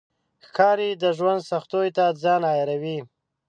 [0.47, 2.97] ښکاري د ژوند سختیو ته ځان عیاروي.